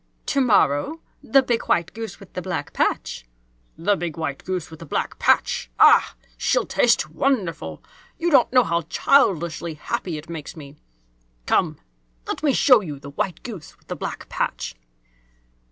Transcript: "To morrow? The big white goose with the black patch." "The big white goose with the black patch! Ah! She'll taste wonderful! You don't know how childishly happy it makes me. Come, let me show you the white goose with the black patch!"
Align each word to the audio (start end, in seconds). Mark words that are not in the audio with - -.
"To 0.25 0.41
morrow? 0.41 0.99
The 1.21 1.43
big 1.43 1.67
white 1.67 1.93
goose 1.93 2.19
with 2.19 2.33
the 2.33 2.41
black 2.41 2.73
patch." 2.73 3.23
"The 3.77 3.95
big 3.95 4.17
white 4.17 4.43
goose 4.43 4.71
with 4.71 4.79
the 4.79 4.85
black 4.87 5.19
patch! 5.19 5.69
Ah! 5.79 6.15
She'll 6.37 6.65
taste 6.65 7.11
wonderful! 7.11 7.83
You 8.17 8.31
don't 8.31 8.51
know 8.51 8.63
how 8.63 8.81
childishly 8.89 9.75
happy 9.75 10.17
it 10.17 10.27
makes 10.27 10.55
me. 10.55 10.75
Come, 11.45 11.79
let 12.25 12.41
me 12.41 12.51
show 12.51 12.81
you 12.81 12.97
the 12.97 13.11
white 13.11 13.43
goose 13.43 13.77
with 13.77 13.89
the 13.89 13.95
black 13.95 14.27
patch!" 14.27 14.73